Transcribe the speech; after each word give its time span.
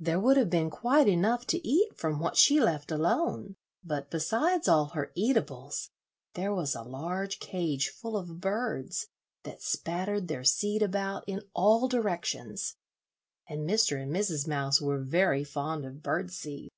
There 0.00 0.18
would 0.18 0.36
have 0.36 0.50
been 0.50 0.68
quite 0.68 1.06
enough 1.06 1.46
to 1.46 1.64
eat 1.64 1.96
from 1.96 2.18
what 2.18 2.36
she 2.36 2.58
left 2.58 2.90
alone; 2.90 3.54
but 3.84 4.10
besides 4.10 4.66
all 4.66 4.86
her 4.86 5.12
eatables, 5.14 5.90
there 6.34 6.52
was 6.52 6.74
a 6.74 6.82
large 6.82 7.38
cage 7.38 7.88
full 7.90 8.16
of 8.16 8.40
birds, 8.40 9.06
that 9.44 9.62
spattered 9.62 10.26
their 10.26 10.42
seed 10.42 10.82
about 10.82 11.22
in 11.28 11.42
all 11.54 11.86
directions, 11.86 12.74
and 13.46 13.60
Mr. 13.60 14.02
and 14.02 14.10
Mrs. 14.12 14.48
Mouse 14.48 14.80
were 14.80 14.98
very 14.98 15.44
fond 15.44 15.84
of 15.84 16.02
bird 16.02 16.32
seed. 16.32 16.70